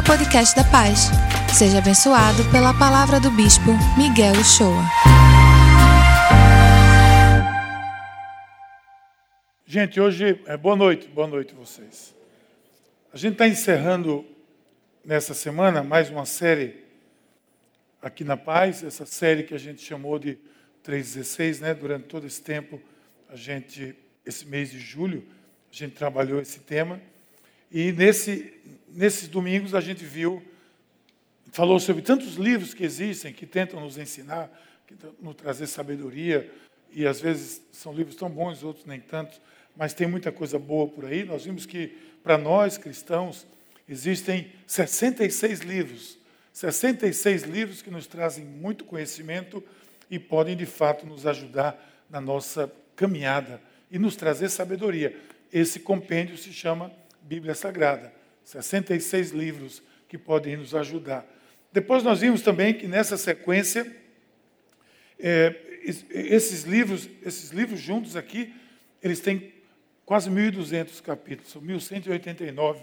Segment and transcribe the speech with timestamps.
[0.00, 1.10] ao podcast da Paz.
[1.52, 4.82] Seja abençoado pela palavra do Bispo Miguel Uchoa.
[9.66, 12.14] Gente, hoje é boa noite, boa noite vocês.
[13.12, 14.24] A gente está encerrando
[15.04, 16.82] nessa semana mais uma série
[18.00, 20.38] aqui na Paz, essa série que a gente chamou de
[20.82, 21.74] 316, né?
[21.74, 22.80] Durante todo esse tempo,
[23.28, 23.94] a gente,
[24.24, 25.26] esse mês de julho,
[25.70, 26.98] a gente trabalhou esse tema.
[27.70, 28.52] E nesse,
[28.88, 30.42] nesses domingos a gente viu,
[31.52, 34.50] falou sobre tantos livros que existem, que tentam nos ensinar,
[34.86, 36.50] que nos trazer sabedoria,
[36.92, 39.40] e às vezes são livros tão bons, outros nem tanto,
[39.76, 41.24] mas tem muita coisa boa por aí.
[41.24, 43.46] Nós vimos que, para nós cristãos,
[43.88, 46.18] existem 66 livros,
[46.52, 49.62] 66 livros que nos trazem muito conhecimento
[50.10, 51.78] e podem, de fato, nos ajudar
[52.10, 55.16] na nossa caminhada e nos trazer sabedoria.
[55.52, 56.92] Esse compêndio se chama
[57.30, 58.12] Bíblia Sagrada.
[58.42, 61.24] 66 livros que podem nos ajudar.
[61.72, 63.86] Depois nós vimos também que nessa sequência,
[65.16, 65.54] é,
[66.10, 68.52] esses livros, esses livros juntos aqui,
[69.00, 69.52] eles têm
[70.04, 72.80] quase 1.200 capítulos, são 1.189.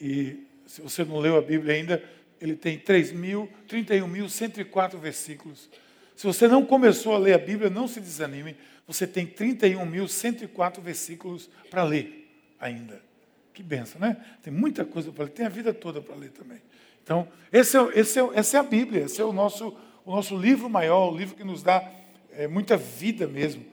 [0.00, 2.00] E se você não leu a Bíblia ainda,
[2.40, 5.68] ele tem 31.104 versículos.
[6.14, 11.50] Se você não começou a ler a Bíblia, não se desanime, você tem 31.104 versículos
[11.68, 12.30] para ler
[12.60, 13.10] ainda.
[13.52, 14.16] Que benção, né?
[14.42, 16.58] Tem muita coisa para ler, tem a vida toda para ler também.
[17.02, 20.36] Então, esse é, esse é, essa é a Bíblia, esse é o nosso, o nosso
[20.36, 21.90] livro maior, o livro que nos dá
[22.32, 23.64] é, muita vida mesmo.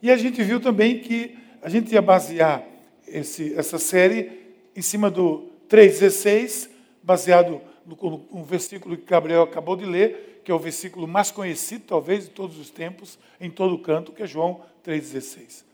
[0.00, 2.64] E a gente viu também que a gente ia basear
[3.06, 4.30] esse, essa série
[4.74, 6.70] em cima do 3,16,
[7.02, 11.84] baseado no, no versículo que Gabriel acabou de ler, que é o versículo mais conhecido,
[11.86, 15.64] talvez, de todos os tempos, em todo canto, que é João 3,16.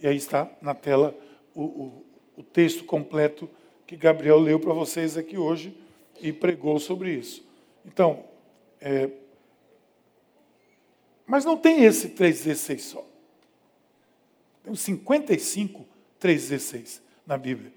[0.00, 1.14] E aí está na tela
[1.54, 2.05] o, o
[2.36, 3.48] o texto completo
[3.86, 5.76] que Gabriel leu para vocês aqui hoje
[6.20, 7.44] e pregou sobre isso.
[7.84, 8.24] Então,
[8.80, 9.08] é,
[11.26, 13.06] mas não tem esse 3,16 só.
[14.62, 15.86] Tem 55
[16.20, 17.72] 3,16 na Bíblia.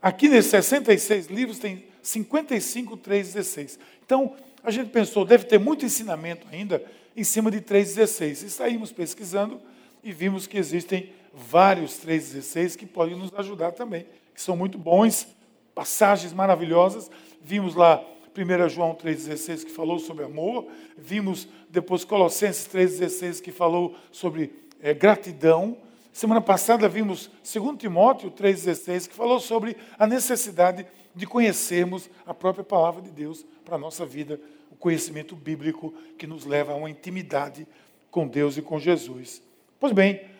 [0.00, 3.78] Aqui nesses 66 livros tem 55 3,16.
[4.04, 6.84] Então, a gente pensou, deve ter muito ensinamento ainda
[7.16, 8.44] em cima de 3,16.
[8.44, 9.60] E saímos pesquisando
[10.02, 15.26] e vimos que existem vários 3,16 que podem nos ajudar também, que são muito bons,
[15.74, 17.10] passagens maravilhosas.
[17.42, 18.04] Vimos lá
[18.36, 24.92] 1 João 3,16 que falou sobre amor, vimos depois Colossenses 3,16 que falou sobre é,
[24.92, 25.76] gratidão.
[26.12, 32.64] Semana passada vimos 2 Timóteo 3,16 que falou sobre a necessidade de conhecermos a própria
[32.64, 34.40] palavra de Deus para a nossa vida,
[34.70, 37.66] o conhecimento bíblico que nos leva a uma intimidade
[38.10, 39.42] com Deus e com Jesus.
[39.78, 40.33] Pois bem,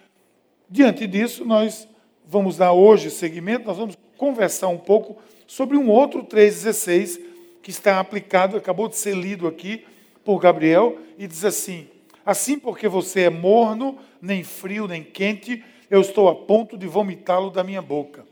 [0.68, 1.86] Diante disso, nós
[2.26, 5.16] vamos dar hoje seguimento, nós vamos conversar um pouco
[5.46, 7.20] sobre um outro 3,16
[7.62, 9.84] que está aplicado, acabou de ser lido aqui
[10.24, 11.88] por Gabriel, e diz assim:
[12.24, 17.50] Assim porque você é morno, nem frio, nem quente, eu estou a ponto de vomitá-lo
[17.50, 18.26] da minha boca.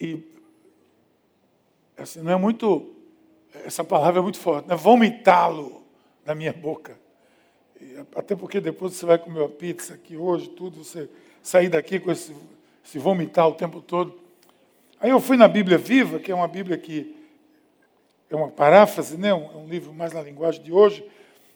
[0.00, 0.22] E
[1.96, 2.94] assim, não é muito,
[3.64, 4.74] essa palavra é muito forte, né?
[4.74, 5.82] vomitá-lo
[6.24, 6.98] da minha boca.
[8.14, 11.08] Até porque depois você vai comer uma pizza aqui hoje, tudo, você
[11.42, 12.34] sair daqui com esse,
[12.84, 14.18] esse vomitar o tempo todo.
[15.00, 17.14] Aí eu fui na Bíblia Viva, que é uma Bíblia que
[18.28, 19.32] é uma paráfrase, né?
[19.34, 21.04] um, é um livro mais na linguagem de hoje,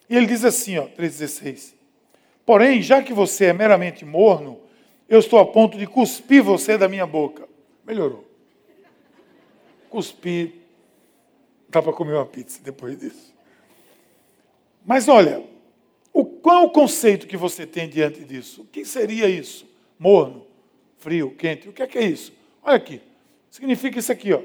[0.09, 1.73] e ele diz assim, ó, 3,16.
[2.45, 4.59] Porém, já que você é meramente morno,
[5.07, 7.47] eu estou a ponto de cuspir você da minha boca.
[7.85, 8.25] Melhorou.
[9.89, 10.53] Cuspir.
[11.69, 13.33] Dá para comer uma pizza depois disso.
[14.85, 15.43] Mas olha,
[16.45, 18.61] qual é o conceito que você tem diante disso?
[18.61, 19.67] O que seria isso?
[19.97, 20.45] Morno,
[20.99, 21.67] frio, quente.
[21.67, 22.31] O que é que é isso?
[22.61, 23.01] Olha aqui.
[23.49, 24.43] Significa isso aqui, ó.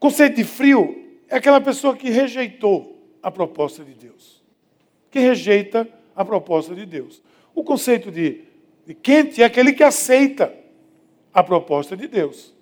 [0.00, 4.42] Conceito de frio é aquela pessoa que rejeitou a proposta de Deus.
[5.08, 7.22] Que rejeita a proposta de Deus.
[7.54, 8.42] O conceito de,
[8.84, 10.52] de quente é aquele que aceita
[11.32, 12.52] a proposta de Deus.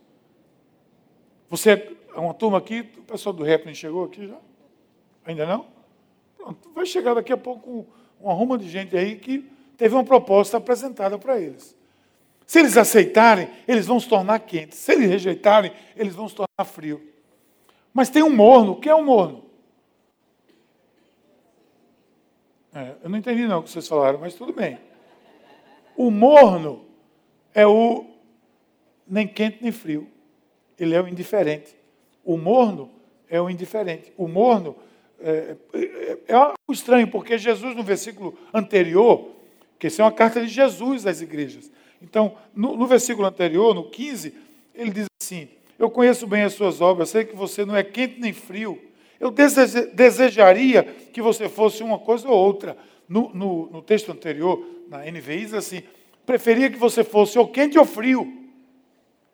[1.49, 1.71] Você,
[2.15, 4.37] é uma turma aqui, o pessoal do Repnin chegou aqui já?
[5.25, 5.78] Ainda não?
[6.75, 7.87] Vai chegar daqui a pouco
[8.21, 11.77] uma ruma de gente aí que teve uma proposta apresentada para eles.
[12.47, 14.79] Se eles aceitarem, eles vão se tornar quentes.
[14.79, 17.03] Se eles rejeitarem, eles vão se tornar frio.
[17.93, 18.73] Mas tem um morno.
[18.73, 19.45] O que é um morno?
[22.75, 24.79] É, eu não entendi não o que vocês falaram, mas tudo bem.
[25.97, 26.87] O morno
[27.53, 28.07] é o
[29.07, 30.09] nem quente nem frio.
[30.79, 31.77] Ele é o indiferente.
[32.25, 32.91] O morno
[33.29, 34.13] é o indiferente.
[34.17, 34.77] O morno
[35.21, 39.31] é, é, é algo estranho, porque Jesus, no versículo anterior,
[39.79, 41.71] que isso é uma carta de Jesus às igrejas.
[42.01, 44.35] Então, no, no versículo anterior, no 15,
[44.75, 45.49] ele diz assim:
[45.79, 48.81] eu conheço bem as suas obras, sei que você não é quente nem frio.
[49.21, 52.77] Eu desejaria que você fosse uma coisa ou outra.
[53.09, 55.83] No, no, no texto anterior, na NVI, diz assim:
[56.27, 58.33] preferia que você fosse ou quente ou frio.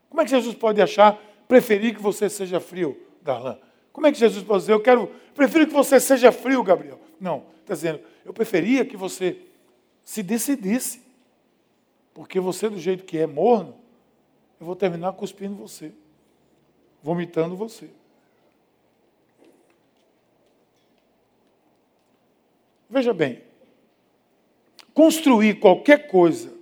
[0.09, 3.59] Como é que Jesus pode achar preferir que você seja frio, Darlan?
[3.95, 5.07] Como é que Jesus pode dizer, eu quero,
[5.37, 7.01] prefiro que você seja frio, Gabriel?
[7.21, 9.39] Não, está dizendo, eu preferia que você
[10.05, 11.01] se decidisse.
[12.13, 13.77] Porque você, do jeito que é morno,
[14.59, 15.93] eu vou terminar cuspindo você,
[17.01, 17.89] vomitando você.
[22.91, 23.43] Veja bem,
[24.93, 26.53] construir qualquer coisa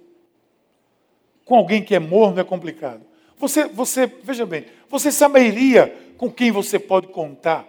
[1.47, 3.07] com alguém que é morno é complicado.
[3.39, 7.67] Você, você, veja bem, você saberia com quem você pode contar.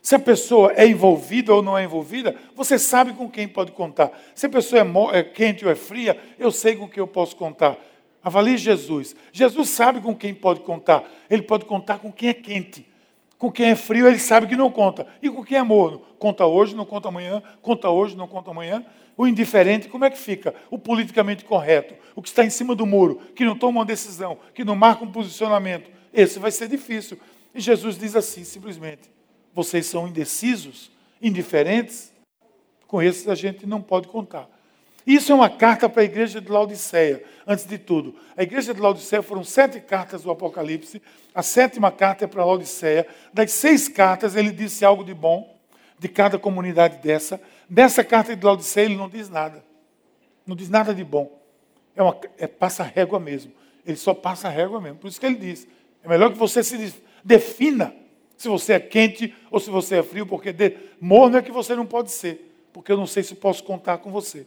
[0.00, 4.10] Se a pessoa é envolvida ou não é envolvida, você sabe com quem pode contar.
[4.34, 7.36] Se a pessoa é, é quente ou é fria, eu sei com quem eu posso
[7.36, 7.76] contar.
[8.24, 9.14] Avalie Jesus.
[9.30, 11.04] Jesus sabe com quem pode contar.
[11.28, 12.88] Ele pode contar com quem é quente.
[13.36, 15.06] Com quem é frio, ele sabe que não conta.
[15.20, 16.00] E com quem é morno?
[16.18, 17.42] Conta hoje, não conta amanhã.
[17.60, 18.82] Conta hoje, não conta amanhã.
[19.14, 20.54] O indiferente, como é que fica?
[20.70, 21.94] O politicamente correto.
[22.16, 25.04] O que está em cima do muro, que não toma uma decisão, que não marca
[25.04, 25.90] um posicionamento.
[26.14, 27.18] Esse vai ser difícil.
[27.54, 29.10] E Jesus diz assim, simplesmente:
[29.54, 32.12] vocês são indecisos, indiferentes.
[32.86, 34.48] Com esses a gente não pode contar.
[35.06, 38.14] Isso é uma carta para a igreja de Laodiceia, antes de tudo.
[38.36, 41.00] A igreja de Laodiceia foram sete cartas do Apocalipse,
[41.34, 43.06] a sétima carta é para Laodiceia.
[43.32, 45.56] Das seis cartas, ele disse algo de bom
[45.98, 47.40] de cada comunidade dessa.
[47.68, 49.64] Dessa carta de Laodiceia, ele não diz nada.
[50.46, 51.40] Não diz nada de bom.
[51.94, 53.52] É, uma, é passa régua mesmo.
[53.86, 54.98] Ele só passa régua mesmo.
[54.98, 55.66] Por isso que ele diz:
[56.02, 56.76] é melhor que você se
[57.24, 57.94] defina
[58.36, 61.74] se você é quente ou se você é frio, porque de, morno é que você
[61.74, 64.46] não pode ser, porque eu não sei se posso contar com você.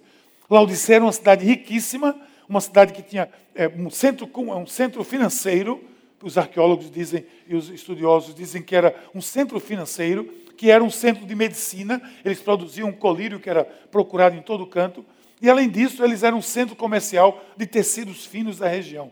[0.49, 5.83] Laodicea era uma cidade riquíssima, uma cidade que tinha é, um, centro, um centro financeiro,
[6.21, 10.25] os arqueólogos dizem e os estudiosos dizem que era um centro financeiro,
[10.57, 14.65] que era um centro de medicina, eles produziam um colírio que era procurado em todo
[14.65, 15.05] canto,
[15.41, 19.11] e além disso, eles eram um centro comercial de tecidos finos da região.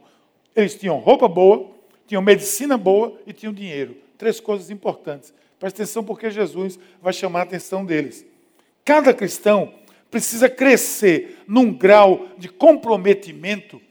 [0.56, 1.70] Eles tinham roupa boa,
[2.12, 3.96] tinham medicina boa e tinham dinheiro.
[4.18, 5.34] Três coisas importantes.
[5.58, 8.26] Preste atenção porque Jesus vai chamar a atenção deles.
[8.84, 9.74] Cada cristão
[10.10, 13.82] precisa crescer num grau de comprometimento,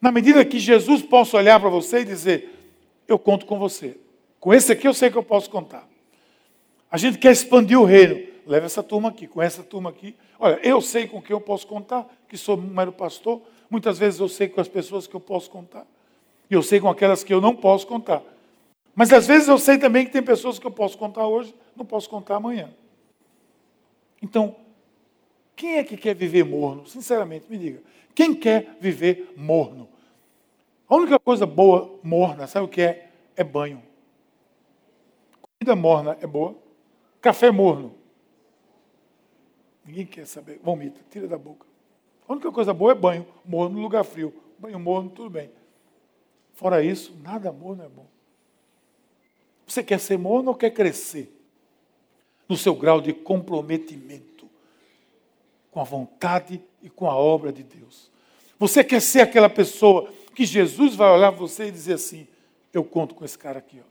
[0.00, 2.52] na medida que Jesus possa olhar para você e dizer:
[3.06, 3.96] Eu conto com você.
[4.40, 5.88] Com esse aqui eu sei que eu posso contar.
[6.90, 8.26] A gente quer expandir o reino.
[8.44, 10.16] Leva essa turma aqui, com essa turma aqui.
[10.36, 13.40] Olha, eu sei com quem eu posso contar, que sou um mero pastor.
[13.70, 15.86] Muitas vezes eu sei com as pessoas que eu posso contar.
[16.50, 18.22] E eu sei com aquelas que eu não posso contar.
[18.94, 21.84] Mas às vezes eu sei também que tem pessoas que eu posso contar hoje, não
[21.84, 22.72] posso contar amanhã.
[24.22, 24.56] Então,
[25.54, 26.86] quem é que quer viver morno?
[26.86, 27.82] Sinceramente, me diga.
[28.14, 29.88] Quem quer viver morno?
[30.88, 33.10] A única coisa boa, morna, sabe o que é?
[33.36, 33.82] É banho.
[35.58, 36.56] Comida morna é boa.
[37.20, 37.94] Café morno.
[39.84, 40.60] Ninguém quer saber.
[40.62, 41.66] Vomita, tira da boca.
[42.28, 43.26] A única coisa boa é banho.
[43.44, 44.32] Morno no lugar frio.
[44.58, 45.50] Banho morno, tudo bem.
[46.56, 48.06] Fora isso, nada morno é bom.
[49.66, 51.32] Você quer ser morno ou quer crescer?
[52.48, 54.48] No seu grau de comprometimento
[55.70, 58.10] com a vontade e com a obra de Deus.
[58.58, 62.26] Você quer ser aquela pessoa que Jesus vai olhar você e dizer assim:
[62.72, 63.88] Eu conto com esse cara aqui, ó.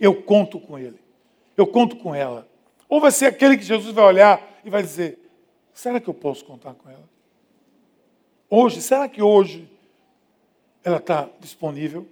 [0.00, 0.98] eu conto com ele,
[1.56, 2.48] eu conto com ela.
[2.88, 5.20] Ou vai ser aquele que Jesus vai olhar e vai dizer:
[5.72, 7.08] Será que eu posso contar com ela?
[8.48, 9.69] Hoje, será que hoje
[10.84, 12.06] ela está disponível?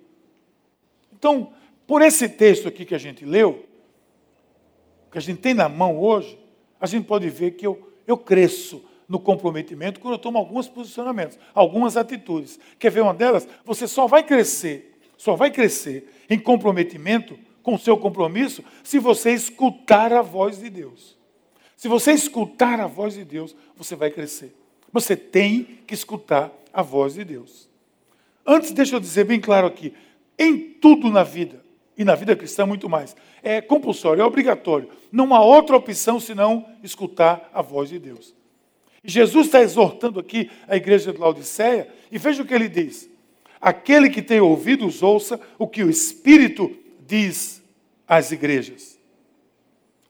[1.12, 1.52] Então,
[1.87, 3.66] por esse texto aqui que a gente leu,
[5.10, 6.38] que a gente tem na mão hoje,
[6.80, 11.38] a gente pode ver que eu, eu cresço no comprometimento quando eu tomo alguns posicionamentos,
[11.54, 12.60] algumas atitudes.
[12.78, 13.48] Quer ver uma delas?
[13.64, 19.32] Você só vai crescer, só vai crescer em comprometimento com o seu compromisso se você
[19.32, 21.16] escutar a voz de Deus.
[21.76, 24.54] Se você escutar a voz de Deus, você vai crescer.
[24.92, 27.68] Você tem que escutar a voz de Deus.
[28.50, 29.92] Antes, deixa eu dizer bem claro aqui:
[30.38, 31.62] em tudo na vida,
[31.98, 34.88] e na vida cristã muito mais, é compulsório, é obrigatório.
[35.12, 38.34] Não há outra opção senão escutar a voz de Deus.
[39.04, 43.10] Jesus está exortando aqui a igreja de Laodiceia, e veja o que ele diz:
[43.60, 46.74] aquele que tem ouvidos, ouça o que o Espírito
[47.06, 47.62] diz
[48.06, 48.98] às igrejas.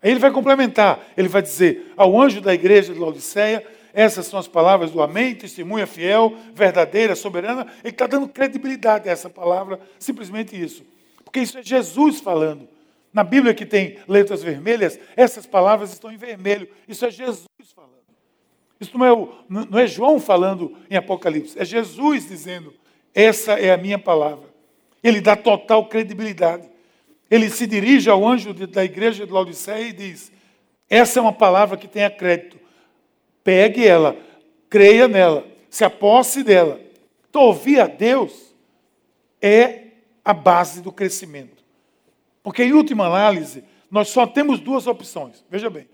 [0.00, 4.38] Aí ele vai complementar, ele vai dizer ao anjo da igreja de Laodiceia: essas são
[4.38, 7.66] as palavras do Amém, testemunha fiel, verdadeira, soberana.
[7.82, 10.84] Ele está dando credibilidade a essa palavra, simplesmente isso.
[11.24, 12.68] Porque isso é Jesus falando.
[13.12, 16.68] Na Bíblia que tem letras vermelhas, essas palavras estão em vermelho.
[16.86, 17.98] Isso é Jesus falando.
[18.80, 22.72] Isso não é, o, não é João falando em Apocalipse, é Jesus dizendo:
[23.14, 24.48] essa é a minha palavra.
[25.02, 26.68] ele dá total credibilidade.
[27.30, 30.32] Ele se dirige ao anjo da igreja de Laodiceia e diz:
[30.88, 32.57] Essa é uma palavra que tenha crédito.
[33.48, 34.14] Pegue ela,
[34.68, 36.78] creia nela, se aposse dela.
[37.30, 38.54] Então, ouvir a Deus
[39.40, 39.84] é
[40.22, 41.64] a base do crescimento.
[42.42, 45.42] Porque, em última análise, nós só temos duas opções.
[45.48, 45.88] Veja bem.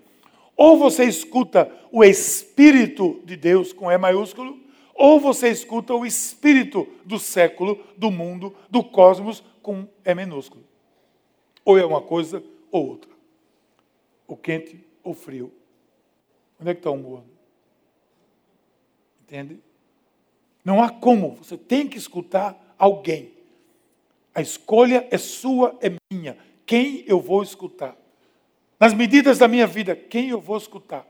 [0.56, 4.58] Ou você escuta o Espírito de Deus com E maiúsculo,
[4.92, 10.64] ou você escuta o Espírito do século, do mundo, do cosmos com E minúsculo.
[11.64, 12.42] Ou é uma coisa
[12.72, 13.12] ou outra.
[14.26, 15.52] O quente ou frio.
[16.60, 17.33] Onde é que está o morno?
[19.24, 19.58] Entende?
[20.64, 21.36] Não há como.
[21.36, 23.32] Você tem que escutar alguém.
[24.34, 26.36] A escolha é sua, é minha.
[26.66, 27.96] Quem eu vou escutar?
[28.78, 31.06] Nas medidas da minha vida, quem eu vou escutar?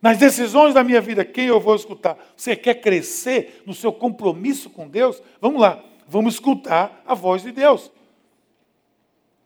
[0.00, 2.16] Nas decisões da minha vida, quem eu vou escutar?
[2.36, 5.22] Você quer crescer no seu compromisso com Deus?
[5.40, 7.90] Vamos lá, vamos escutar a voz de Deus.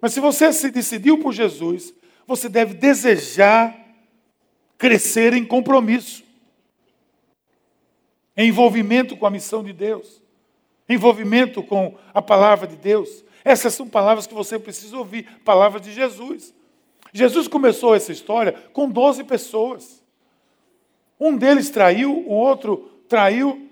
[0.01, 1.95] Mas se você se decidiu por Jesus,
[2.27, 3.85] você deve desejar
[4.77, 6.24] crescer em compromisso,
[8.37, 10.23] em envolvimento com a missão de Deus,
[10.89, 13.25] envolvimento com a palavra de Deus.
[13.45, 16.55] Essas são palavras que você precisa ouvir, palavras de Jesus.
[17.13, 20.03] Jesus começou essa história com 12 pessoas.
[21.19, 23.69] Um deles traiu, o outro traiu,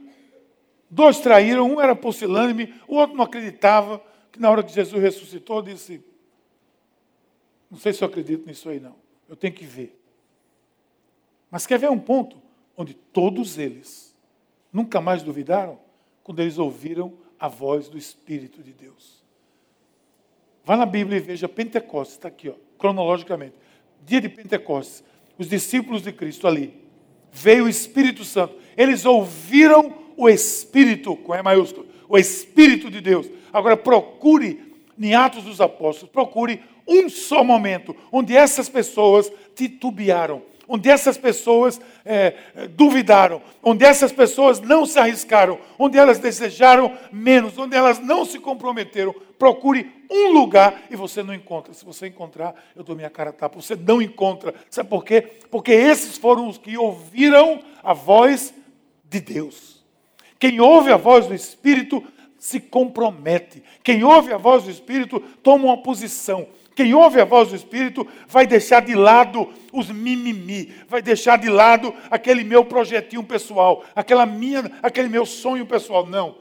[0.88, 5.60] dois traíram, um era pusilânime, o outro não acreditava, que na hora que Jesus ressuscitou,
[5.60, 6.02] disse:
[7.70, 8.94] Não sei se eu acredito nisso aí, não.
[9.28, 9.98] Eu tenho que ver.
[11.50, 12.40] Mas quer ver um ponto
[12.76, 14.11] onde todos eles
[14.72, 15.78] nunca mais duvidaram?
[16.24, 19.22] Quando eles ouviram a voz do Espírito de Deus.
[20.64, 23.56] Vá na Bíblia e veja Pentecostes, está aqui, ó, cronologicamente.
[24.04, 25.02] Dia de Pentecostes,
[25.36, 26.72] os discípulos de Cristo ali.
[27.32, 28.54] Veio o Espírito Santo.
[28.76, 33.28] Eles ouviram o Espírito, com E maiúsculo, o Espírito de Deus.
[33.52, 40.88] Agora procure, em Atos dos Apóstolos, procure um só momento onde essas pessoas titubearam, onde
[40.88, 42.34] essas pessoas é,
[42.70, 48.38] duvidaram, onde essas pessoas não se arriscaram, onde elas desejaram menos, onde elas não se
[48.38, 49.14] comprometeram.
[49.38, 51.74] Procure um lugar e você não encontra.
[51.74, 53.60] Se você encontrar, eu dou minha cara tapa.
[53.60, 54.54] Você não encontra.
[54.70, 55.20] Sabe por quê?
[55.50, 58.54] Porque esses foram os que ouviram a voz
[59.04, 59.84] de Deus.
[60.38, 62.02] Quem ouve a voz do Espírito
[62.38, 63.62] se compromete.
[63.84, 66.46] Quem ouve a voz do Espírito toma uma posição.
[66.74, 71.48] Quem ouve a voz do Espírito vai deixar de lado os mimimi, vai deixar de
[71.48, 76.06] lado aquele meu projetinho pessoal, aquela minha, aquele meu sonho pessoal.
[76.06, 76.36] Não.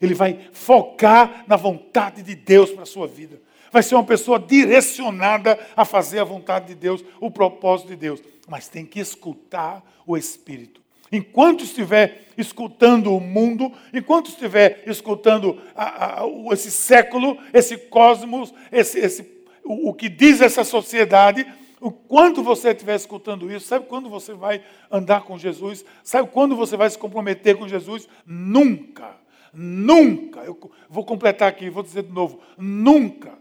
[0.00, 3.40] Ele vai focar na vontade de Deus para a sua vida.
[3.70, 8.22] Vai ser uma pessoa direcionada a fazer a vontade de Deus, o propósito de Deus.
[8.48, 10.80] Mas tem que escutar o Espírito.
[11.10, 18.98] Enquanto estiver escutando o mundo, enquanto estiver escutando a, a, esse século, esse cosmos, esse,
[18.98, 19.22] esse
[19.68, 21.46] o, que diz essa sociedade,
[21.80, 25.84] o quanto você estiver escutando isso, sabe quando você vai andar com Jesus?
[26.02, 28.08] Sabe quando você vai se comprometer com Jesus?
[28.26, 29.16] Nunca.
[29.52, 30.40] Nunca.
[30.40, 30.58] Eu
[30.88, 32.40] vou completar aqui, vou dizer de novo.
[32.56, 33.38] Nunca.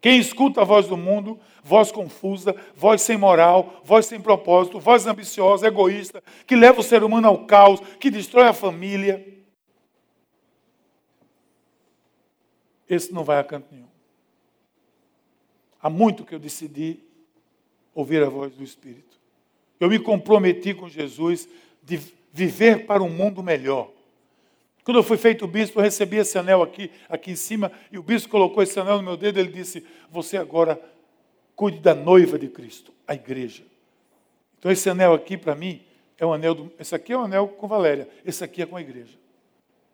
[0.00, 5.06] Quem escuta a voz do mundo, voz confusa, voz sem moral, voz sem propósito, voz
[5.06, 9.36] ambiciosa, egoísta, que leva o ser humano ao caos, que destrói a família,
[12.88, 13.95] esse não vai a canto nenhum.
[15.86, 16.98] Há muito que eu decidi
[17.94, 19.20] ouvir a voz do Espírito.
[19.78, 21.48] Eu me comprometi com Jesus
[21.80, 22.00] de
[22.32, 23.92] viver para um mundo melhor.
[24.82, 28.02] Quando eu fui feito bispo, eu recebi esse anel aqui, aqui em cima, e o
[28.02, 30.76] bispo colocou esse anel no meu dedo, ele disse: Você agora
[31.54, 33.62] cuide da noiva de Cristo, a igreja.
[34.58, 35.80] Então esse anel aqui, para mim,
[36.18, 36.56] é um anel.
[36.56, 39.16] Do, esse aqui é um anel com Valéria, esse aqui é com a igreja.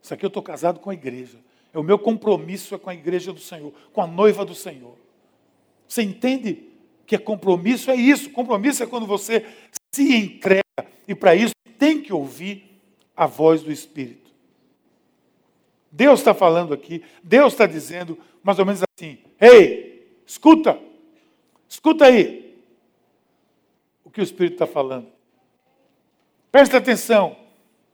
[0.02, 1.36] Esse aqui eu estou casado com a igreja.
[1.70, 5.01] É o meu compromisso é com a igreja do Senhor, com a noiva do Senhor.
[5.92, 6.70] Você entende
[7.06, 7.90] que é compromisso?
[7.90, 8.30] É isso.
[8.30, 9.44] Compromisso é quando você
[9.94, 10.62] se entrega.
[11.06, 12.80] E para isso tem que ouvir
[13.14, 14.30] a voz do Espírito.
[15.90, 20.80] Deus está falando aqui, Deus está dizendo mais ou menos assim: Ei, escuta,
[21.68, 22.56] escuta aí
[24.02, 25.08] o que o Espírito está falando.
[26.50, 27.36] Presta atenção.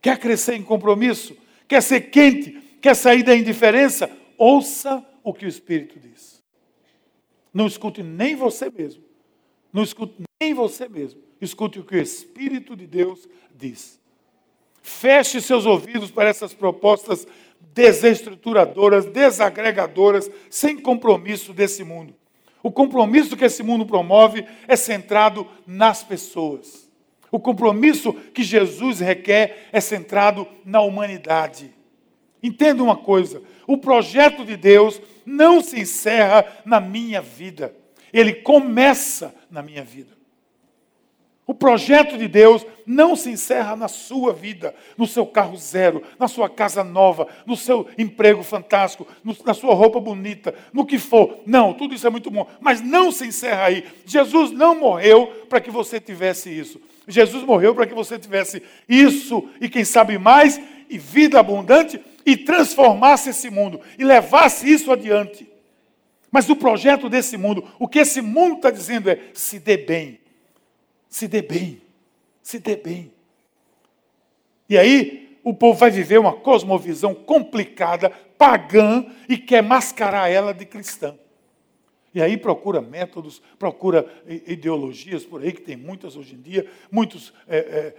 [0.01, 1.35] Quer crescer em compromisso?
[1.67, 2.51] Quer ser quente?
[2.81, 4.09] Quer sair da indiferença?
[4.37, 6.38] Ouça o que o Espírito diz.
[7.53, 9.03] Não escute nem você mesmo.
[9.71, 11.21] Não escute nem você mesmo.
[11.41, 13.99] Escute o que o Espírito de Deus diz.
[14.81, 17.27] Feche seus ouvidos para essas propostas
[17.73, 22.15] desestruturadoras, desagregadoras, sem compromisso desse mundo.
[22.61, 26.89] O compromisso que esse mundo promove é centrado nas pessoas.
[27.31, 31.73] O compromisso que Jesus requer é centrado na humanidade.
[32.41, 37.75] Entenda uma coisa: o projeto de Deus não se encerra na minha vida,
[38.11, 40.19] ele começa na minha vida.
[41.49, 46.27] O projeto de Deus não se encerra na sua vida, no seu carro zero, na
[46.27, 49.07] sua casa nova, no seu emprego fantástico,
[49.43, 51.39] na sua roupa bonita, no que for.
[51.47, 53.83] Não, tudo isso é muito bom, mas não se encerra aí.
[54.05, 56.79] Jesus não morreu para que você tivesse isso.
[57.07, 62.37] Jesus morreu para que você tivesse isso e quem sabe mais, e vida abundante, e
[62.37, 65.49] transformasse esse mundo e levasse isso adiante.
[66.31, 70.19] Mas o projeto desse mundo, o que esse mundo está dizendo é: se dê bem,
[71.09, 71.81] se dê bem,
[72.43, 73.11] se dê bem.
[74.69, 80.65] E aí o povo vai viver uma cosmovisão complicada, pagã, e quer mascarar ela de
[80.65, 81.17] cristã.
[82.13, 84.05] E aí procura métodos, procura
[84.45, 87.93] ideologias por aí, que tem muitas hoje em dia, muitos é,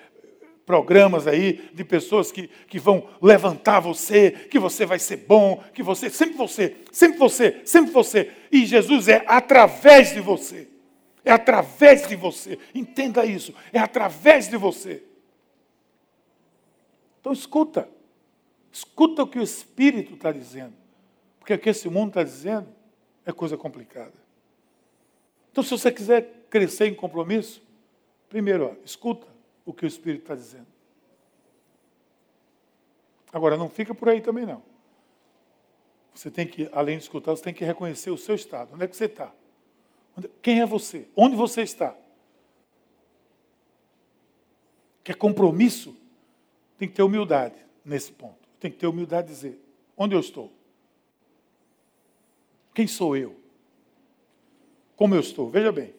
[0.71, 5.83] programas aí de pessoas que, que vão levantar você, que você vai ser bom, que
[5.83, 8.31] você, sempre você, sempre você, sempre você.
[8.53, 10.69] E Jesus é através de você.
[11.25, 12.57] É através de você.
[12.73, 13.53] Entenda isso.
[13.73, 15.03] É através de você.
[17.21, 17.89] Então escuta.
[18.71, 20.75] Escuta o que o Espírito está dizendo.
[21.41, 22.69] Porque o que esse mundo está dizendo
[23.27, 24.15] é coisa complicada.
[25.50, 27.61] Então, se você quiser crescer em compromisso,
[28.29, 29.27] primeiro, ó, escuta
[29.71, 30.67] o que o Espírito está dizendo.
[33.33, 34.62] Agora, não fica por aí também, não.
[36.12, 38.75] Você tem que, além de escutar, você tem que reconhecer o seu estado.
[38.75, 39.33] Onde é que você está?
[40.43, 41.09] Quem é você?
[41.17, 41.97] Onde você está?
[45.05, 45.97] Quer compromisso?
[46.77, 48.49] Tem que ter humildade nesse ponto.
[48.59, 49.61] Tem que ter humildade de dizer:
[49.97, 50.53] onde eu estou?
[52.75, 53.39] Quem sou eu?
[54.97, 55.49] Como eu estou?
[55.49, 55.95] Veja bem,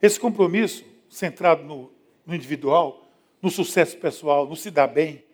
[0.00, 1.93] esse compromisso centrado no,
[2.26, 3.06] no individual,
[3.40, 5.24] no sucesso pessoal, no se dar bem,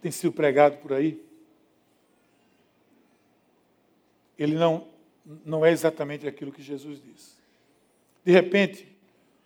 [0.00, 1.24] tem sido pregado por aí.
[4.38, 4.94] Ele não
[5.44, 7.36] não é exatamente aquilo que Jesus diz.
[8.24, 8.86] De repente,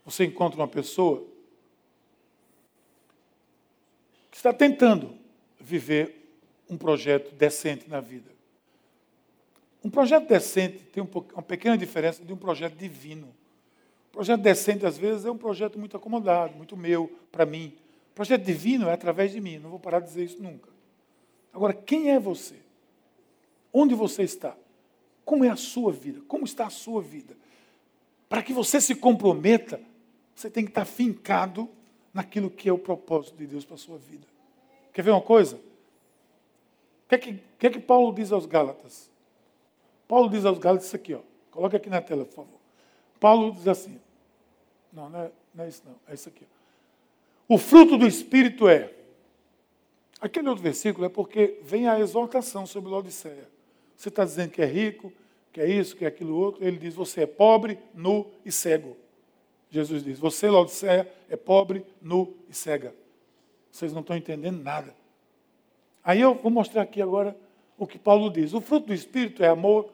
[0.04, 1.26] você encontra uma pessoa
[4.30, 5.16] que está tentando
[5.58, 6.34] viver
[6.68, 8.30] um projeto decente na vida.
[9.82, 13.34] Um projeto decente tem uma pequena diferença de um projeto divino.
[14.12, 17.76] Projeto decente, às vezes, é um projeto muito acomodado, muito meu, para mim.
[18.14, 20.68] Projeto divino é através de mim, não vou parar de dizer isso nunca.
[21.52, 22.56] Agora, quem é você?
[23.72, 24.56] Onde você está?
[25.24, 26.20] Como é a sua vida?
[26.26, 27.36] Como está a sua vida?
[28.28, 29.80] Para que você se comprometa,
[30.34, 31.68] você tem que estar fincado
[32.12, 34.26] naquilo que é o propósito de Deus para a sua vida.
[34.92, 35.56] Quer ver uma coisa?
[35.56, 39.10] O que é que, que, é que Paulo diz aos Gálatas?
[40.06, 41.20] Paulo diz aos Gálatas isso aqui, ó.
[41.50, 42.59] Coloca aqui na tela, por favor.
[43.20, 44.00] Paulo diz assim.
[44.92, 45.94] Não, não é, não é isso não.
[46.08, 46.46] É isso aqui.
[47.46, 48.92] O fruto do Espírito é.
[50.20, 53.48] Aquele outro versículo é porque vem a exortação sobre Laodiceia.
[53.96, 55.12] Você está dizendo que é rico,
[55.52, 56.64] que é isso, que é aquilo outro.
[56.64, 58.96] Ele diz: você é pobre, nu e cego.
[59.70, 62.94] Jesus diz: você, Laodiceia, é pobre, nu e cega.
[63.70, 64.94] Vocês não estão entendendo nada.
[66.02, 67.36] Aí eu vou mostrar aqui agora
[67.78, 68.52] o que Paulo diz.
[68.52, 69.90] O fruto do Espírito é amor,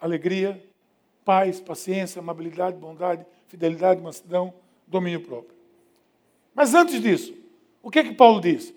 [0.00, 0.62] alegria,
[1.24, 4.52] paz, paciência, amabilidade, bondade, fidelidade, mansidão,
[4.86, 5.54] domínio próprio.
[6.54, 7.34] Mas antes disso,
[7.82, 8.74] o que é que Paulo diz?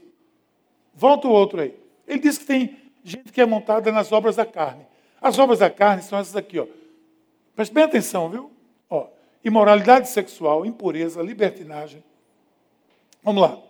[0.93, 1.75] Volta o outro aí.
[2.08, 4.86] Ele diz que tem gente que é montada nas obras da carne.
[5.21, 6.67] As obras da carne são essas aqui, ó.
[7.56, 8.51] Preste bem atenção, viu?
[8.89, 9.08] Ó,
[9.43, 12.03] imoralidade sexual, impureza, libertinagem.
[13.23, 13.62] Vamos lá.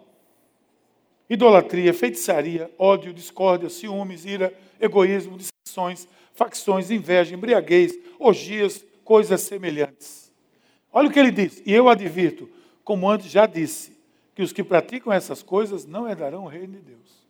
[1.30, 10.32] Idolatria, feitiçaria, ódio, discórdia, ciúmes, ira, egoísmo, dissensões, facções, inveja, embriaguez, orgias, coisas semelhantes.
[10.92, 11.62] Olha o que ele diz.
[11.66, 12.50] E eu advirto,
[12.84, 13.98] como antes já disse,
[14.36, 17.24] que os que praticam essas coisas não herdarão o reino de Deus.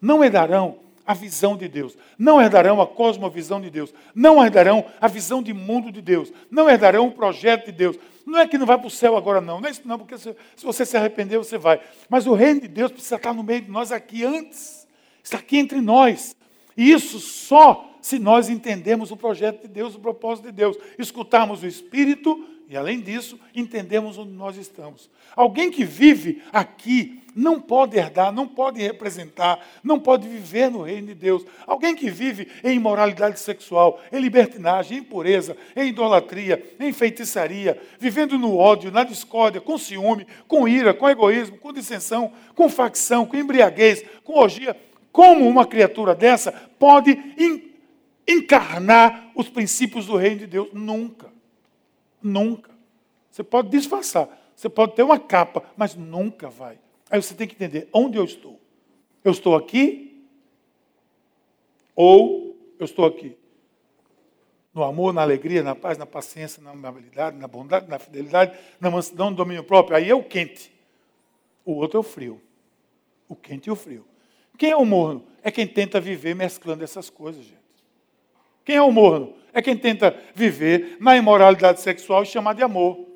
[0.00, 5.06] Não herdarão a visão de Deus, não herdarão a cosmovisão de Deus, não herdarão a
[5.06, 7.96] visão de mundo de Deus, não herdarão o projeto de Deus.
[8.26, 9.60] Não é que não vai para o céu agora, não.
[9.60, 11.80] Não é isso, não, porque se, se você se arrepender, você vai.
[12.08, 14.84] Mas o reino de Deus precisa estar no meio de nós aqui antes.
[15.22, 16.34] Está aqui entre nós.
[16.76, 20.78] E isso só se nós entendemos o projeto de Deus, o propósito de Deus.
[20.96, 25.10] Escutarmos o Espírito e, além disso, entendemos onde nós estamos.
[25.34, 31.08] Alguém que vive aqui não pode herdar, não pode representar, não pode viver no reino
[31.08, 31.44] de Deus.
[31.66, 38.38] Alguém que vive em imoralidade sexual, em libertinagem, em impureza, em idolatria, em feitiçaria, vivendo
[38.38, 43.36] no ódio, na discórdia, com ciúme, com ira, com egoísmo, com dissensão, com facção, com
[43.36, 44.76] embriaguez, com orgia,
[45.10, 47.34] como uma criatura dessa pode
[48.26, 50.68] encarnar os princípios do reino de Deus?
[50.72, 51.32] Nunca.
[52.22, 52.70] Nunca.
[53.30, 56.78] Você pode disfarçar, você pode ter uma capa, mas nunca vai.
[57.10, 58.60] Aí você tem que entender onde eu estou.
[59.22, 60.26] Eu estou aqui
[61.94, 63.36] ou eu estou aqui?
[64.72, 68.90] No amor, na alegria, na paz, na paciência, na amabilidade, na bondade, na fidelidade, na
[68.90, 69.96] mansidão, no domínio próprio.
[69.96, 70.70] Aí é o quente.
[71.64, 72.40] O outro é o frio.
[73.28, 74.06] O quente e o frio.
[74.58, 75.26] Quem é o morno?
[75.42, 77.65] É quem tenta viver mesclando essas coisas, gente.
[78.66, 79.32] Quem é o morno?
[79.54, 83.06] É quem tenta viver na imoralidade sexual e chamar de amor.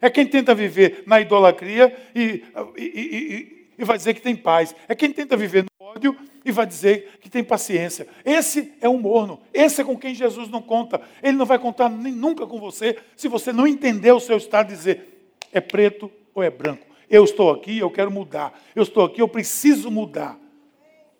[0.00, 2.42] É quem tenta viver na idolatria e,
[2.76, 4.74] e, e, e, vai dizer que tem paz.
[4.88, 6.14] É quem tenta viver no ódio
[6.44, 8.06] e vai dizer que tem paciência.
[8.24, 9.40] Esse é o morno.
[9.54, 11.00] Esse é com quem Jesus não conta.
[11.22, 14.72] Ele não vai contar nem nunca com você se você não entender o seu estado
[14.72, 16.84] e dizer é preto ou é branco.
[17.08, 18.60] Eu estou aqui, eu quero mudar.
[18.74, 20.36] Eu estou aqui, eu preciso mudar.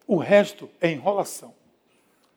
[0.09, 1.55] O resto é enrolação.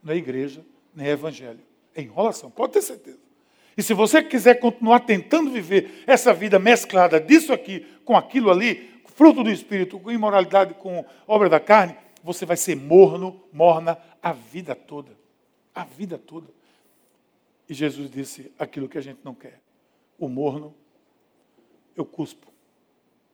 [0.08, 0.64] É igreja,
[0.96, 1.60] nem é evangelho.
[1.96, 3.20] É enrolação, pode ter certeza.
[3.78, 9.02] E se você quiser continuar tentando viver essa vida mesclada disso aqui com aquilo ali,
[9.16, 14.34] fruto do espírito, com imoralidade, com obra da carne, você vai ser morno, morna a
[14.34, 15.12] vida toda.
[15.74, 16.48] A vida toda.
[17.70, 19.62] E Jesus disse aquilo que a gente não quer.
[20.18, 20.76] O morno,
[21.96, 22.48] eu cuspo.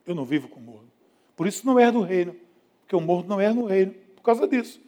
[0.06, 0.92] Eu não vivo com morno.
[1.36, 2.36] Por isso não é do reino.
[2.82, 4.82] Porque o morno não é no reino causa disso.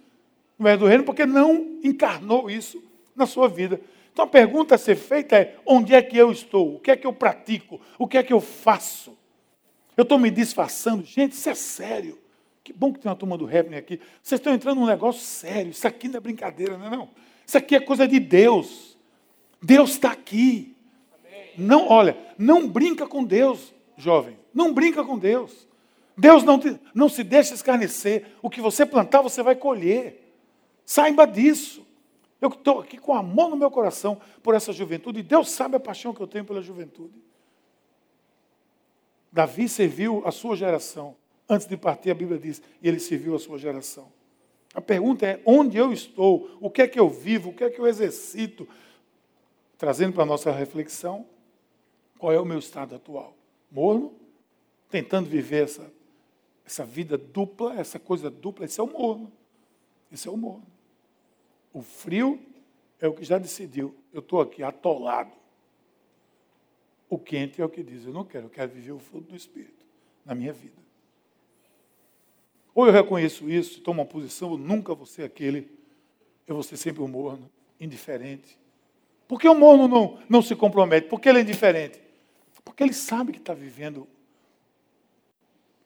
[0.65, 2.83] É do reino porque não encarnou isso
[3.15, 3.79] na sua vida.
[4.11, 6.75] Então a pergunta a ser feita é: onde é que eu estou?
[6.75, 7.79] O que é que eu pratico?
[7.99, 9.15] O que é que eu faço?
[9.95, 11.03] Eu estou me disfarçando.
[11.03, 12.17] Gente, isso é sério.
[12.63, 13.99] Que bom que tem uma turma do Heaven aqui.
[14.21, 15.71] Vocês estão entrando num negócio sério.
[15.71, 17.09] Isso aqui não é brincadeira, não é não?
[17.45, 18.97] Isso aqui é coisa de Deus.
[19.61, 20.75] Deus está aqui.
[21.57, 24.37] Não, olha, não brinca com Deus, jovem.
[24.53, 25.67] Não brinca com Deus.
[26.17, 28.25] Deus não, te, não se deixa escarnecer.
[28.41, 30.26] O que você plantar, você vai colher.
[30.87, 31.85] Saiba disso.
[32.39, 35.19] Eu estou aqui com amor no meu coração por essa juventude.
[35.19, 37.21] E Deus sabe a paixão que eu tenho pela juventude.
[39.29, 41.13] Davi serviu a sua geração.
[41.49, 44.09] Antes de partir, a Bíblia diz, e ele serviu a sua geração.
[44.73, 46.57] A pergunta é: onde eu estou?
[46.61, 47.49] O que é que eu vivo?
[47.49, 48.65] O que é que eu exercito?
[49.77, 51.25] Trazendo para a nossa reflexão,
[52.17, 53.35] qual é o meu estado atual?
[53.69, 54.13] Morno?
[54.89, 55.91] Tentando viver essa
[56.65, 59.31] essa vida dupla, essa coisa dupla, esse é o morno.
[60.11, 60.76] Esse é o morno.
[61.77, 62.39] O frio
[62.99, 63.93] é o que já decidiu.
[64.11, 65.31] Eu estou aqui atolado.
[67.07, 69.35] O quente é o que diz, eu não quero, eu quero viver o fruto do
[69.35, 69.85] Espírito
[70.25, 70.75] na minha vida.
[72.73, 75.69] Ou eu reconheço isso, tomo uma posição, eu nunca vou ser aquele,
[76.47, 77.47] eu vou ser sempre o morno,
[77.79, 78.57] indiferente.
[79.27, 81.07] Por que o morno não, não se compromete?
[81.07, 82.01] Por que ele é indiferente?
[82.65, 84.07] Porque ele sabe que está vivendo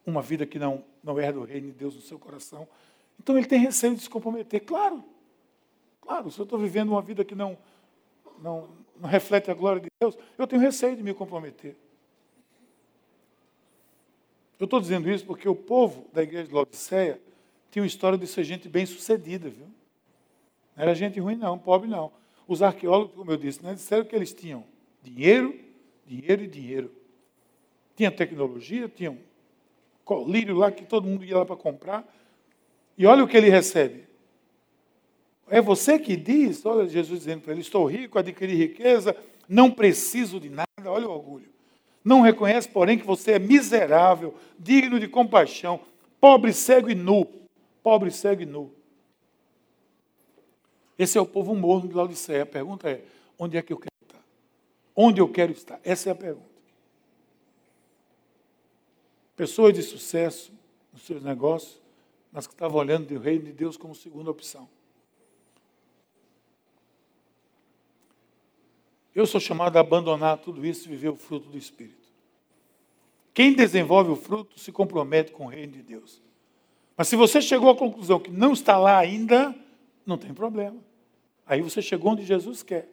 [0.06, 2.66] uma vida que não, não é do reino de Deus no seu coração.
[3.20, 4.62] Então ele tem receio de se comprometer.
[4.62, 5.04] Claro,
[6.02, 7.58] claro, se eu estou vivendo uma vida que não,
[8.42, 11.78] não, não reflete a glória de Deus, eu tenho receio de me comprometer.
[14.60, 17.20] Eu estou dizendo isso porque o povo da igreja de Laodiceia
[17.72, 19.66] tinha uma história de ser gente bem sucedida, viu?
[20.76, 22.12] Não era gente ruim, não, pobre não.
[22.48, 24.64] Os arqueólogos, como eu disse, né, disseram que eles tinham
[25.02, 25.58] dinheiro,
[26.06, 26.92] dinheiro e dinheiro.
[27.96, 29.18] Tinha tecnologia, tinham
[30.04, 32.06] colírio lá que todo mundo ia lá para comprar.
[32.98, 34.11] E olha o que ele recebe.
[35.52, 39.14] É você que diz, olha Jesus dizendo para ele: estou rico, adquiri riqueza,
[39.50, 40.66] não preciso de nada.
[40.86, 41.50] Olha o orgulho.
[42.06, 45.82] Não reconhece, porém, que você é miserável, digno de compaixão,
[46.22, 47.28] pobre, cego e nu.
[47.84, 48.72] Pobre, cego e nu.
[50.98, 52.44] Esse é o povo morno de Laodiceia.
[52.44, 53.04] A pergunta é:
[53.38, 54.24] onde é que eu quero estar?
[54.96, 55.82] Onde eu quero estar?
[55.84, 56.50] Essa é a pergunta.
[59.36, 60.54] Pessoas de sucesso
[60.94, 61.82] nos seus negócios,
[62.32, 64.70] mas que estavam olhando o reino de Deus como segunda opção.
[69.22, 72.10] Eu sou chamado a abandonar tudo isso e viver o fruto do Espírito.
[73.34, 76.22] Quem desenvolve o fruto se compromete com o reino de Deus.
[76.98, 79.56] Mas se você chegou à conclusão que não está lá ainda,
[80.06, 80.78] não tem problema.
[81.46, 82.90] Aí você chegou onde Jesus quer.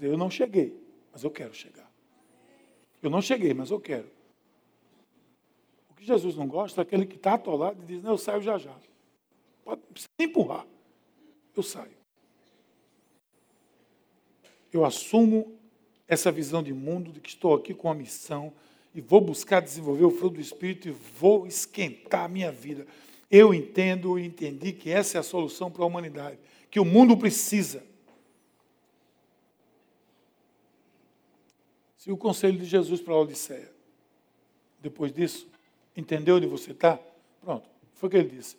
[0.00, 0.78] Eu não cheguei,
[1.12, 1.90] mas eu quero chegar.
[3.02, 4.08] Eu não cheguei, mas eu quero
[6.02, 8.58] que Jesus não gosta é aquele que está atolado e diz, não, eu saio já
[8.58, 8.74] já.
[9.64, 9.80] Pode
[10.18, 10.66] empurrar.
[11.56, 11.96] Eu saio.
[14.72, 15.56] Eu assumo
[16.06, 18.52] essa visão de mundo de que estou aqui com a missão
[18.94, 22.86] e vou buscar desenvolver o fruto do Espírito e vou esquentar a minha vida.
[23.30, 26.38] Eu entendo e entendi que essa é a solução para a humanidade,
[26.70, 27.82] que o mundo precisa.
[31.96, 33.72] Se o conselho de Jesus para a Odisseia,
[34.80, 35.48] depois disso,
[35.96, 36.98] Entendeu onde você está?
[37.40, 38.56] Pronto, foi o que ele disse.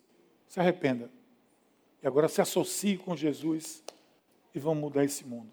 [0.48, 1.10] Se arrependa.
[2.02, 3.82] E agora se associe com Jesus
[4.54, 5.50] e vamos mudar esse mundo.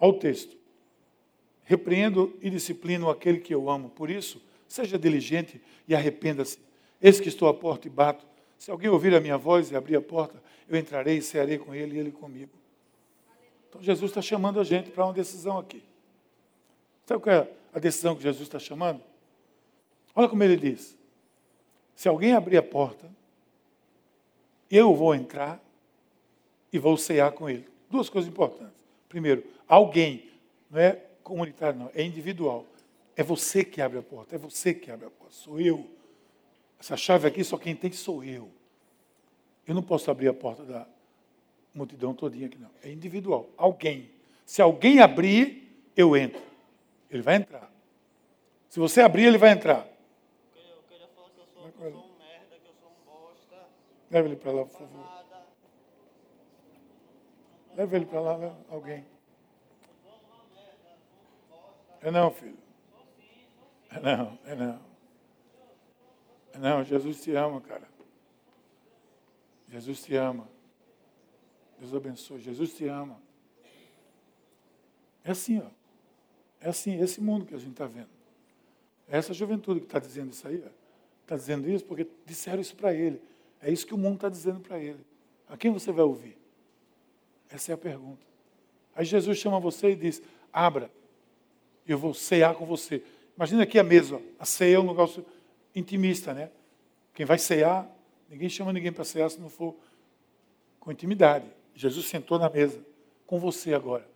[0.00, 0.56] Olha o texto.
[1.62, 3.90] Repreendo e disciplino aquele que eu amo.
[3.90, 6.58] Por isso, seja diligente e arrependa-se.
[7.00, 8.26] Eis que estou à porta e bato.
[8.58, 11.74] Se alguém ouvir a minha voz e abrir a porta, eu entrarei e cearei com
[11.74, 12.52] ele e ele comigo.
[13.68, 15.82] Então Jesus está chamando a gente para uma decisão aqui.
[17.06, 19.00] Sabe qual é a decisão que Jesus está chamando?
[20.14, 20.96] Olha como ele diz:
[21.94, 23.10] se alguém abrir a porta,
[24.70, 25.62] eu vou entrar
[26.72, 27.66] e vou cear com ele.
[27.88, 28.74] Duas coisas importantes.
[29.08, 30.28] Primeiro, alguém,
[30.68, 32.66] não é comunitário, não, é individual.
[33.16, 35.88] É você que abre a porta, é você que abre a porta, sou eu.
[36.78, 38.50] Essa chave aqui só quem tem sou eu.
[39.66, 40.86] Eu não posso abrir a porta da
[41.72, 42.70] multidão todinha aqui, não.
[42.82, 43.48] É individual.
[43.56, 44.10] Alguém.
[44.44, 46.42] Se alguém abrir, eu entro.
[47.08, 47.70] Ele vai entrar.
[48.68, 49.86] Se você abrir, ele vai entrar.
[50.56, 53.68] Eu queria falar que eu sou, eu sou um merda, que eu sou um bosta.
[54.10, 55.10] Leva ele para lá, por favor.
[57.76, 58.56] Leva ele para lá, né?
[58.70, 59.04] alguém.
[62.00, 62.58] É não, filho.
[63.90, 64.80] É não, é não.
[66.52, 67.88] É não, Jesus te ama, cara.
[69.68, 70.48] Jesus te ama.
[71.78, 72.40] Deus abençoe.
[72.40, 73.20] Jesus te ama.
[75.24, 75.70] É assim, ó.
[76.60, 78.10] É assim, esse mundo que a gente está vendo.
[79.08, 80.62] É essa juventude que está dizendo isso aí.
[81.22, 83.20] Está dizendo isso porque disseram isso para ele.
[83.62, 85.04] É isso que o mundo está dizendo para ele.
[85.48, 86.38] A quem você vai ouvir?
[87.48, 88.24] Essa é a pergunta.
[88.94, 90.90] Aí Jesus chama você e diz: abra,
[91.86, 93.02] eu vou cear com você.
[93.36, 94.20] Imagina aqui a mesa.
[94.38, 95.24] A ceia é um negócio
[95.74, 96.50] intimista, né?
[97.14, 97.88] Quem vai cear,
[98.28, 99.74] ninguém chama ninguém para cear se não for
[100.78, 101.46] com intimidade.
[101.74, 102.84] Jesus sentou na mesa
[103.26, 104.08] com você agora.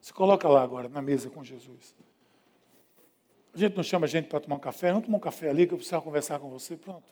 [0.00, 1.94] Se coloca lá agora, na mesa com Jesus.
[3.54, 5.66] A gente não chama a gente para tomar um café, vamos tomar um café ali
[5.66, 6.76] que eu precisava conversar com você.
[6.76, 7.04] Pronto.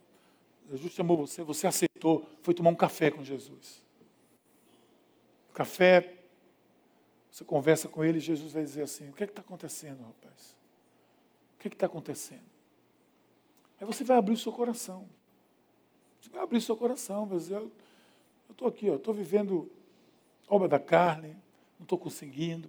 [0.70, 3.82] Jesus chamou você, você aceitou, foi tomar um café com Jesus.
[5.50, 6.19] O café,
[7.30, 10.56] você conversa com ele e Jesus vai dizer assim: O que é está acontecendo, rapaz?
[11.54, 12.50] O que é está acontecendo?
[13.80, 15.08] Aí você vai abrir o seu coração.
[16.20, 17.70] Você vai abrir o seu coração, vai dizer: Eu
[18.50, 19.70] estou aqui, estou vivendo
[20.48, 21.36] obra da carne,
[21.78, 22.68] não estou conseguindo,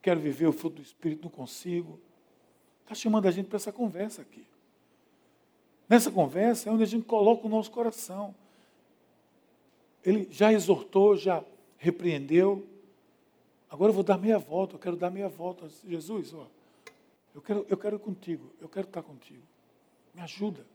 [0.00, 2.00] quero viver o fruto do Espírito, não consigo.
[2.82, 4.46] Está chamando a gente para essa conversa aqui.
[5.88, 8.34] Nessa conversa é onde a gente coloca o nosso coração.
[10.04, 11.42] Ele já exortou, já
[11.76, 12.66] repreendeu.
[13.70, 15.68] Agora eu vou dar meia volta, eu quero dar meia volta.
[15.86, 16.46] Jesus, ó,
[17.34, 19.42] eu quero, eu quero ir contigo, eu quero estar contigo.
[20.14, 20.66] Me ajuda.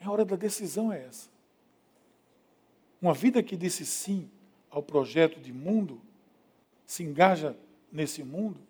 [0.00, 1.28] É a hora da decisão é essa.
[3.00, 4.28] Uma vida que disse sim
[4.70, 6.00] ao projeto de mundo,
[6.84, 7.56] se engaja
[7.90, 8.60] nesse mundo,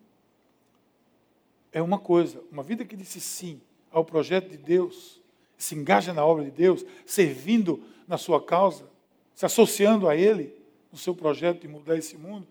[1.72, 2.42] é uma coisa.
[2.50, 3.60] Uma vida que disse sim
[3.90, 5.20] ao projeto de Deus,
[5.56, 8.88] se engaja na obra de Deus, servindo na sua causa,
[9.34, 10.54] se associando a Ele
[10.92, 12.46] no seu projeto de mudar esse mundo,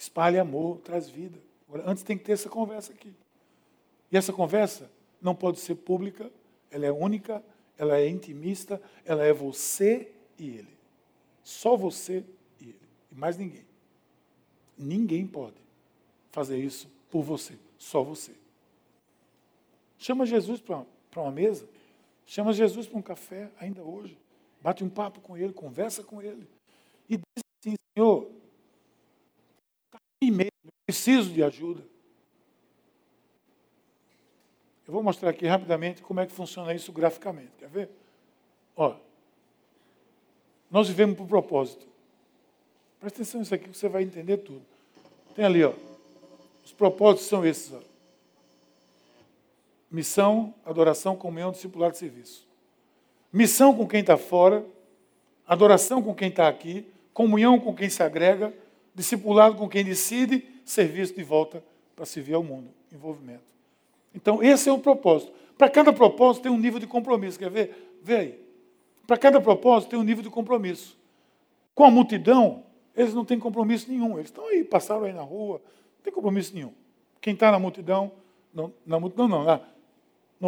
[0.00, 1.38] espalha amor, traz vida.
[1.68, 3.12] Agora, antes tem que ter essa conversa aqui.
[4.10, 6.32] E essa conversa não pode ser pública,
[6.70, 7.44] ela é única,
[7.76, 10.78] ela é intimista, ela é você e ele.
[11.44, 12.24] Só você
[12.58, 12.88] e ele.
[13.12, 13.66] E mais ninguém.
[14.78, 15.60] Ninguém pode
[16.32, 18.32] fazer isso por você, só você.
[19.98, 20.86] Chama Jesus para
[21.16, 21.68] uma mesa,
[22.24, 24.16] chama Jesus para um café, ainda hoje.
[24.62, 26.48] Bate um papo com ele, conversa com ele.
[27.06, 28.30] E diz assim, Senhor,
[29.86, 31.82] está em meio, eu preciso de ajuda.
[34.86, 37.52] Eu vou mostrar aqui rapidamente como é que funciona isso graficamente.
[37.60, 37.90] Quer ver?
[38.76, 38.96] Ó,
[40.68, 41.86] nós vivemos por propósito.
[42.98, 44.62] Presta atenção nisso aqui que você vai entender tudo.
[45.36, 45.72] Tem ali, ó.
[46.64, 47.80] Os propósitos são esses, ó.
[49.88, 52.48] Missão, adoração, comunhão, discipulado de serviço.
[53.32, 54.64] Missão com quem está fora,
[55.46, 58.52] adoração com quem está aqui, comunhão com quem se agrega,
[58.94, 61.62] discipulado com quem decide, serviço de volta
[61.94, 63.42] para servir ao mundo, envolvimento.
[64.14, 65.32] Então, esse é o propósito.
[65.56, 67.38] Para cada propósito tem um nível de compromisso.
[67.38, 67.98] Quer ver?
[68.02, 68.40] Vê aí.
[69.06, 70.96] Para cada propósito tem um nível de compromisso.
[71.74, 72.64] Com a multidão,
[72.96, 74.14] eles não têm compromisso nenhum.
[74.14, 75.60] Eles estão aí, passaram aí na rua,
[75.96, 76.72] não tem compromisso nenhum.
[77.20, 78.10] Quem está na multidão,
[78.52, 79.60] não, na multidão não, na,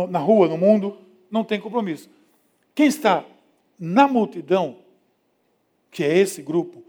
[0.09, 0.96] na rua, no mundo,
[1.31, 2.09] não tem compromisso.
[2.74, 3.24] Quem está
[3.78, 4.78] na multidão,
[5.90, 6.83] que é esse grupo,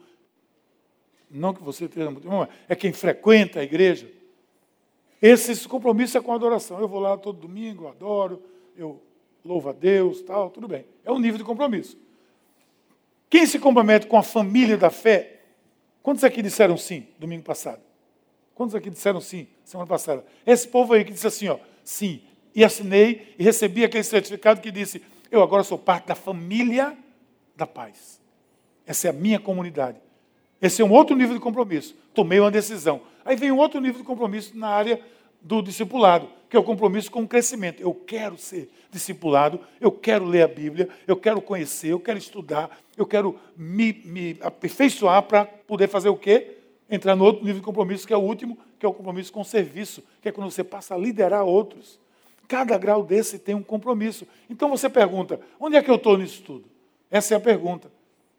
[1.34, 4.10] não que você esteja na multidão, é quem frequenta a igreja,
[5.22, 6.80] esse, esse compromisso é com a adoração.
[6.80, 8.44] Eu vou lá todo domingo, eu adoro,
[8.76, 9.02] eu
[9.44, 10.86] louvo a Deus, tal, tudo bem.
[11.06, 11.98] É um nível de compromisso.
[13.30, 15.42] Quem se compromete com a família da fé?
[16.02, 17.82] Quantos aqui disseram sim domingo passado?
[18.54, 20.26] Quantos aqui disseram sim semana passada?
[20.46, 22.22] Esse povo aí que disse assim, ó, sim,
[22.54, 26.96] e assinei e recebi aquele certificado que disse: Eu agora sou parte da família
[27.56, 28.22] da paz.
[28.86, 30.00] Essa é a minha comunidade.
[30.64, 31.94] Esse é um outro nível de compromisso.
[32.14, 33.02] Tomei uma decisão.
[33.26, 34.98] Aí vem um outro nível de compromisso na área
[35.42, 37.82] do discipulado, que é o compromisso com o crescimento.
[37.84, 42.80] Eu quero ser discipulado, eu quero ler a Bíblia, eu quero conhecer, eu quero estudar,
[42.96, 46.56] eu quero me, me aperfeiçoar para poder fazer o quê?
[46.90, 49.42] Entrar no outro nível de compromisso, que é o último, que é o compromisso com
[49.42, 52.00] o serviço, que é quando você passa a liderar outros.
[52.48, 54.26] Cada grau desse tem um compromisso.
[54.50, 56.64] Então você pergunta: onde é que eu estou nisso tudo?
[57.12, 57.92] Essa é a pergunta.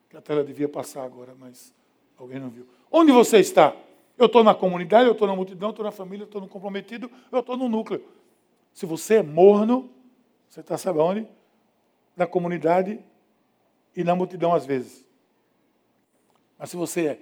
[0.09, 1.74] Que a tela devia passar agora, mas
[2.19, 2.67] alguém não viu.
[2.91, 3.75] Onde você está?
[4.17, 7.41] Eu estou na comunidade, eu estou na multidão, estou na família, estou no comprometido, eu
[7.41, 8.05] estou no núcleo.
[8.73, 9.91] Se você é morno,
[10.49, 11.27] você está, sabe onde?
[12.17, 13.01] Na comunidade
[13.97, 15.05] e na multidão às vezes.
[16.59, 17.19] Mas se você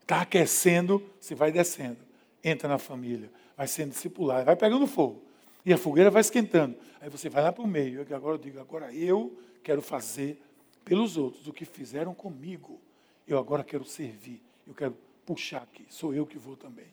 [0.00, 1.98] está aquecendo, você vai descendo.
[2.42, 5.22] Entra na família, vai sendo discipulado, vai pegando fogo.
[5.64, 6.76] E a fogueira vai esquentando.
[7.00, 8.06] Aí você vai lá para o meio.
[8.14, 10.40] Agora eu digo, agora eu quero fazer
[10.84, 12.80] pelos outros o que fizeram comigo.
[13.26, 14.42] Eu agora quero servir.
[14.66, 15.86] Eu quero puxar aqui.
[15.88, 16.86] Sou eu que vou também.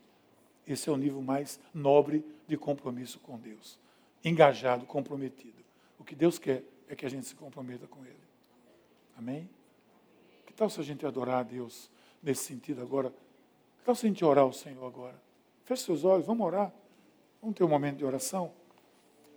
[0.67, 3.78] Esse é o nível mais nobre de compromisso com Deus.
[4.24, 5.63] Engajado, comprometido.
[6.00, 8.15] O que Deus quer é que a gente se comprometa com Ele.
[9.17, 9.50] Amém?
[10.46, 11.89] Que tal se a gente adorar a Deus
[12.22, 13.10] nesse sentido agora?
[13.80, 15.22] Que tal se a gente orar ao Senhor agora?
[15.65, 16.74] Feche seus olhos, vamos orar.
[17.41, 18.52] Vamos ter um momento de oração.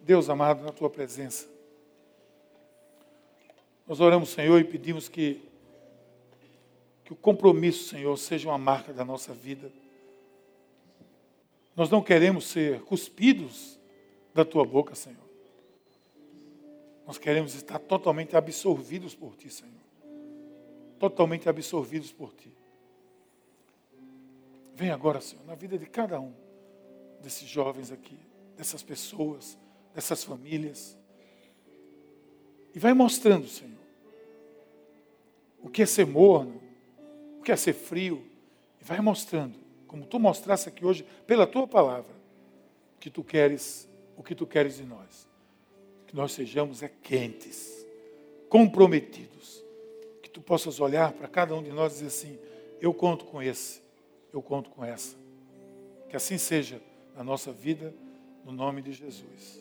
[0.02, 1.48] Deus amado, na tua presença.
[3.86, 5.42] Nós oramos, Senhor, e pedimos que,
[7.06, 9.70] que o compromisso, Senhor, seja uma marca da nossa vida.
[11.76, 13.78] Nós não queremos ser cuspidos
[14.34, 15.24] da tua boca, Senhor.
[17.06, 19.72] Nós queremos estar totalmente absorvidos por ti, Senhor.
[20.98, 22.50] Totalmente absorvidos por ti.
[24.74, 26.34] Vem agora, Senhor, na vida de cada um
[27.22, 28.18] desses jovens aqui,
[28.56, 29.56] dessas pessoas,
[29.94, 30.98] dessas famílias.
[32.74, 33.78] E vai mostrando, Senhor,
[35.62, 36.65] o que é ser morno,
[37.46, 38.24] o que é ser frio.
[38.80, 39.56] E vai mostrando,
[39.86, 42.12] como tu mostraste aqui hoje, pela tua palavra,
[42.98, 45.28] que tu queres, o que tu queres de nós.
[46.08, 47.86] Que nós sejamos é quentes,
[48.48, 49.64] comprometidos.
[50.22, 52.38] Que tu possas olhar para cada um de nós e dizer assim:
[52.80, 53.80] eu conto com esse,
[54.32, 55.16] eu conto com essa.
[56.08, 56.82] Que assim seja
[57.14, 57.94] na nossa vida,
[58.44, 59.60] no nome de Jesus.